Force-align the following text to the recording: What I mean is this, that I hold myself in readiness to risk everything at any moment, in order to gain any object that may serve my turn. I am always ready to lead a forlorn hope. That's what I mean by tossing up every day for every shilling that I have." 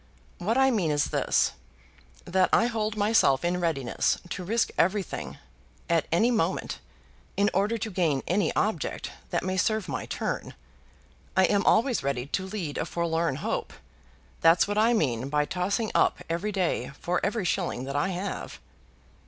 What 0.39 0.57
I 0.57 0.71
mean 0.71 0.89
is 0.89 1.11
this, 1.11 1.51
that 2.25 2.49
I 2.51 2.65
hold 2.65 2.97
myself 2.97 3.45
in 3.45 3.59
readiness 3.61 4.17
to 4.29 4.43
risk 4.43 4.71
everything 4.75 5.37
at 5.87 6.07
any 6.11 6.31
moment, 6.31 6.79
in 7.37 7.51
order 7.53 7.77
to 7.77 7.91
gain 7.91 8.23
any 8.27 8.51
object 8.55 9.11
that 9.29 9.43
may 9.43 9.57
serve 9.57 9.87
my 9.87 10.07
turn. 10.07 10.55
I 11.37 11.43
am 11.45 11.63
always 11.67 12.01
ready 12.01 12.25
to 12.25 12.47
lead 12.47 12.79
a 12.79 12.85
forlorn 12.87 13.35
hope. 13.45 13.73
That's 14.39 14.67
what 14.67 14.79
I 14.79 14.93
mean 14.93 15.29
by 15.29 15.45
tossing 15.45 15.91
up 15.93 16.17
every 16.27 16.51
day 16.51 16.91
for 16.99 17.23
every 17.23 17.45
shilling 17.45 17.83
that 17.83 17.95
I 17.95 18.07
have." 18.09 18.59